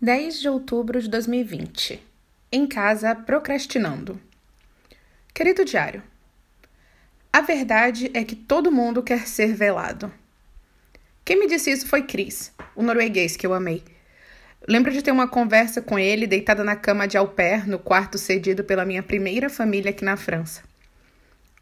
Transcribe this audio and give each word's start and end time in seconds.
10 0.00 0.40
de 0.40 0.48
outubro 0.48 1.02
de 1.02 1.08
2020. 1.08 2.00
Em 2.52 2.68
casa, 2.68 3.16
procrastinando. 3.16 4.20
Querido 5.34 5.64
diário, 5.64 6.04
a 7.32 7.40
verdade 7.40 8.08
é 8.14 8.22
que 8.22 8.36
todo 8.36 8.70
mundo 8.70 9.02
quer 9.02 9.26
ser 9.26 9.54
velado. 9.54 10.12
Quem 11.24 11.40
me 11.40 11.48
disse 11.48 11.72
isso 11.72 11.88
foi 11.88 12.04
Chris, 12.04 12.52
o 12.76 12.82
norueguês 12.84 13.36
que 13.36 13.44
eu 13.44 13.52
amei. 13.52 13.82
Lembro 14.68 14.92
de 14.92 15.02
ter 15.02 15.10
uma 15.10 15.26
conversa 15.26 15.82
com 15.82 15.98
ele 15.98 16.28
deitada 16.28 16.62
na 16.62 16.76
cama 16.76 17.08
de 17.08 17.16
au 17.16 17.26
pair 17.26 17.66
no 17.66 17.80
quarto 17.80 18.16
cedido 18.18 18.62
pela 18.62 18.84
minha 18.84 19.02
primeira 19.02 19.50
família 19.50 19.90
aqui 19.90 20.04
na 20.04 20.16
França. 20.16 20.62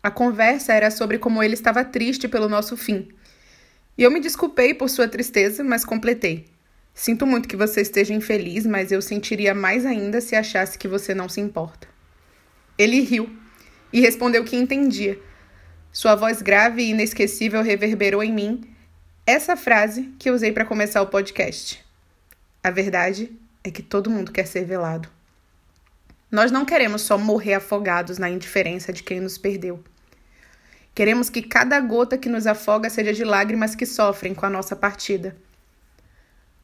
A 0.02 0.10
conversa 0.10 0.74
era 0.74 0.90
sobre 0.90 1.16
como 1.16 1.42
ele 1.42 1.54
estava 1.54 1.82
triste 1.82 2.28
pelo 2.28 2.50
nosso 2.50 2.76
fim. 2.76 3.08
E 3.96 4.02
eu 4.02 4.10
me 4.10 4.20
desculpei 4.20 4.74
por 4.74 4.90
sua 4.90 5.08
tristeza, 5.08 5.64
mas 5.64 5.86
completei. 5.86 6.54
Sinto 6.98 7.26
muito 7.26 7.46
que 7.46 7.58
você 7.58 7.82
esteja 7.82 8.14
infeliz, 8.14 8.64
mas 8.64 8.90
eu 8.90 9.02
sentiria 9.02 9.54
mais 9.54 9.84
ainda 9.84 10.18
se 10.18 10.34
achasse 10.34 10.78
que 10.78 10.88
você 10.88 11.14
não 11.14 11.28
se 11.28 11.42
importa. 11.42 11.86
Ele 12.78 13.00
riu 13.00 13.28
e 13.92 14.00
respondeu 14.00 14.42
que 14.44 14.56
entendia. 14.56 15.20
Sua 15.92 16.14
voz 16.14 16.40
grave 16.40 16.82
e 16.82 16.90
inesquecível 16.92 17.62
reverberou 17.62 18.22
em 18.22 18.32
mim 18.32 18.62
essa 19.26 19.58
frase 19.58 20.14
que 20.18 20.30
usei 20.30 20.52
para 20.52 20.64
começar 20.64 21.02
o 21.02 21.08
podcast. 21.08 21.84
A 22.64 22.70
verdade 22.70 23.30
é 23.62 23.70
que 23.70 23.82
todo 23.82 24.10
mundo 24.10 24.32
quer 24.32 24.46
ser 24.46 24.64
velado. 24.64 25.06
Nós 26.30 26.50
não 26.50 26.64
queremos 26.64 27.02
só 27.02 27.18
morrer 27.18 27.54
afogados 27.54 28.16
na 28.16 28.30
indiferença 28.30 28.90
de 28.90 29.02
quem 29.02 29.20
nos 29.20 29.36
perdeu. 29.36 29.84
Queremos 30.94 31.28
que 31.28 31.42
cada 31.42 31.78
gota 31.78 32.16
que 32.16 32.30
nos 32.30 32.46
afoga 32.46 32.88
seja 32.88 33.12
de 33.12 33.22
lágrimas 33.22 33.74
que 33.74 33.84
sofrem 33.84 34.34
com 34.34 34.46
a 34.46 34.50
nossa 34.50 34.74
partida. 34.74 35.36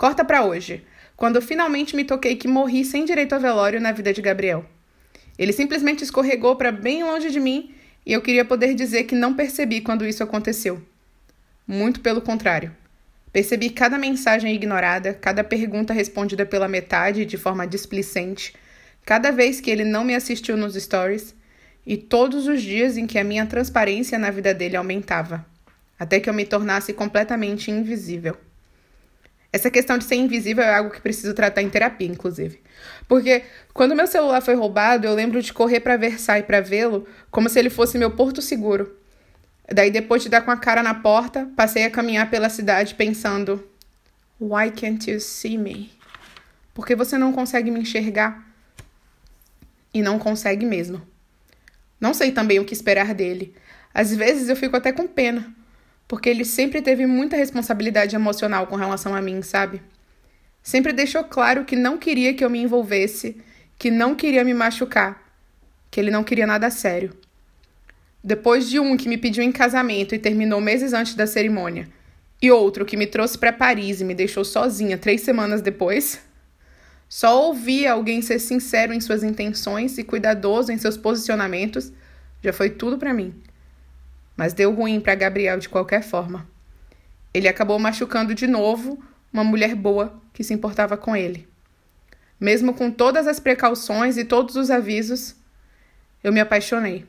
Corta 0.02 0.24
para 0.24 0.44
hoje, 0.44 0.84
quando 1.16 1.36
eu 1.36 1.40
finalmente 1.40 1.94
me 1.94 2.02
toquei 2.04 2.34
que 2.34 2.48
morri 2.48 2.84
sem 2.84 3.04
direito 3.04 3.36
a 3.36 3.38
velório 3.38 3.80
na 3.80 3.92
vida 3.92 4.12
de 4.12 4.20
Gabriel. 4.20 4.66
Ele 5.38 5.52
simplesmente 5.52 6.02
escorregou 6.02 6.56
para 6.56 6.72
bem 6.72 7.04
longe 7.04 7.30
de 7.30 7.38
mim 7.38 7.72
e 8.04 8.12
eu 8.12 8.20
queria 8.20 8.44
poder 8.44 8.74
dizer 8.74 9.04
que 9.04 9.14
não 9.14 9.32
percebi 9.32 9.80
quando 9.80 10.04
isso 10.04 10.20
aconteceu. 10.20 10.82
Muito 11.64 12.00
pelo 12.00 12.20
contrário. 12.20 12.74
Percebi 13.32 13.70
cada 13.70 13.96
mensagem 13.96 14.52
ignorada, 14.52 15.14
cada 15.14 15.44
pergunta 15.44 15.92
respondida 15.92 16.44
pela 16.44 16.66
metade 16.66 17.24
de 17.24 17.36
forma 17.36 17.64
displicente, 17.64 18.56
cada 19.06 19.30
vez 19.30 19.60
que 19.60 19.70
ele 19.70 19.84
não 19.84 20.02
me 20.02 20.16
assistiu 20.16 20.56
nos 20.56 20.74
stories 20.74 21.32
e 21.86 21.96
todos 21.96 22.48
os 22.48 22.60
dias 22.60 22.96
em 22.96 23.06
que 23.06 23.20
a 23.20 23.24
minha 23.24 23.46
transparência 23.46 24.18
na 24.18 24.32
vida 24.32 24.52
dele 24.52 24.74
aumentava, 24.74 25.46
até 25.96 26.18
que 26.18 26.28
eu 26.28 26.34
me 26.34 26.44
tornasse 26.44 26.92
completamente 26.92 27.70
invisível. 27.70 28.36
Essa 29.52 29.70
questão 29.70 29.98
de 29.98 30.04
ser 30.04 30.14
invisível 30.14 30.64
é 30.64 30.74
algo 30.74 30.90
que 30.90 31.00
preciso 31.00 31.34
tratar 31.34 31.60
em 31.60 31.68
terapia, 31.68 32.08
inclusive. 32.08 32.62
Porque 33.06 33.44
quando 33.74 33.94
meu 33.94 34.06
celular 34.06 34.40
foi 34.40 34.54
roubado, 34.54 35.06
eu 35.06 35.14
lembro 35.14 35.42
de 35.42 35.52
correr 35.52 35.80
para 35.80 35.98
Versailles 35.98 36.46
para 36.46 36.62
vê-lo, 36.62 37.06
como 37.30 37.50
se 37.50 37.58
ele 37.58 37.68
fosse 37.68 37.98
meu 37.98 38.10
porto 38.10 38.40
seguro. 38.40 38.96
Daí, 39.70 39.90
depois 39.90 40.22
de 40.22 40.30
dar 40.30 40.40
com 40.40 40.50
a 40.50 40.56
cara 40.56 40.82
na 40.82 40.94
porta, 40.94 41.50
passei 41.54 41.84
a 41.84 41.90
caminhar 41.90 42.30
pela 42.30 42.48
cidade 42.48 42.94
pensando: 42.94 43.62
Why 44.40 44.70
can't 44.70 45.10
you 45.10 45.20
see 45.20 45.58
me? 45.58 45.92
Porque 46.72 46.96
você 46.96 47.18
não 47.18 47.32
consegue 47.32 47.70
me 47.70 47.80
enxergar? 47.80 48.50
E 49.92 50.00
não 50.00 50.18
consegue 50.18 50.64
mesmo. 50.64 51.02
Não 52.00 52.14
sei 52.14 52.32
também 52.32 52.58
o 52.58 52.64
que 52.64 52.72
esperar 52.72 53.12
dele. 53.12 53.54
Às 53.92 54.14
vezes 54.14 54.48
eu 54.48 54.56
fico 54.56 54.76
até 54.76 54.90
com 54.90 55.06
pena 55.06 55.54
porque 56.12 56.28
ele 56.28 56.44
sempre 56.44 56.82
teve 56.82 57.06
muita 57.06 57.38
responsabilidade 57.38 58.14
emocional 58.14 58.66
com 58.66 58.76
relação 58.76 59.14
a 59.14 59.22
mim, 59.22 59.40
sabe? 59.40 59.80
Sempre 60.62 60.92
deixou 60.92 61.24
claro 61.24 61.64
que 61.64 61.74
não 61.74 61.96
queria 61.96 62.34
que 62.34 62.44
eu 62.44 62.50
me 62.50 62.60
envolvesse, 62.60 63.40
que 63.78 63.90
não 63.90 64.14
queria 64.14 64.44
me 64.44 64.52
machucar, 64.52 65.32
que 65.90 65.98
ele 65.98 66.10
não 66.10 66.22
queria 66.22 66.46
nada 66.46 66.68
sério. 66.68 67.14
Depois 68.22 68.68
de 68.68 68.78
um 68.78 68.94
que 68.94 69.08
me 69.08 69.16
pediu 69.16 69.42
em 69.42 69.50
casamento 69.50 70.14
e 70.14 70.18
terminou 70.18 70.60
meses 70.60 70.92
antes 70.92 71.14
da 71.14 71.26
cerimônia, 71.26 71.88
e 72.42 72.50
outro 72.50 72.84
que 72.84 72.94
me 72.94 73.06
trouxe 73.06 73.38
para 73.38 73.50
Paris 73.50 74.02
e 74.02 74.04
me 74.04 74.14
deixou 74.14 74.44
sozinha 74.44 74.98
três 74.98 75.22
semanas 75.22 75.62
depois, 75.62 76.20
só 77.08 77.46
ouvir 77.46 77.86
alguém 77.86 78.20
ser 78.20 78.38
sincero 78.38 78.92
em 78.92 79.00
suas 79.00 79.22
intenções 79.22 79.96
e 79.96 80.04
cuidadoso 80.04 80.72
em 80.72 80.76
seus 80.76 80.98
posicionamentos 80.98 81.90
já 82.42 82.52
foi 82.52 82.68
tudo 82.68 82.98
para 82.98 83.14
mim 83.14 83.32
mas 84.36 84.52
deu 84.52 84.72
ruim 84.72 85.00
para 85.00 85.14
Gabriel 85.14 85.58
de 85.58 85.68
qualquer 85.68 86.02
forma. 86.02 86.48
Ele 87.34 87.48
acabou 87.48 87.78
machucando 87.78 88.34
de 88.34 88.46
novo 88.46 89.02
uma 89.32 89.44
mulher 89.44 89.74
boa 89.74 90.20
que 90.32 90.44
se 90.44 90.52
importava 90.52 90.96
com 90.96 91.16
ele. 91.16 91.48
Mesmo 92.38 92.74
com 92.74 92.90
todas 92.90 93.26
as 93.26 93.38
precauções 93.38 94.16
e 94.16 94.24
todos 94.24 94.56
os 94.56 94.70
avisos, 94.70 95.36
eu 96.22 96.32
me 96.32 96.40
apaixonei. 96.40 97.06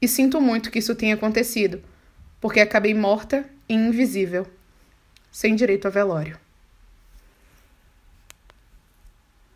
E 0.00 0.08
sinto 0.08 0.40
muito 0.40 0.70
que 0.70 0.80
isso 0.80 0.94
tenha 0.94 1.14
acontecido, 1.14 1.82
porque 2.40 2.60
acabei 2.60 2.92
morta 2.92 3.44
e 3.68 3.74
invisível, 3.74 4.46
sem 5.30 5.54
direito 5.54 5.86
a 5.86 5.90
velório. 5.90 6.38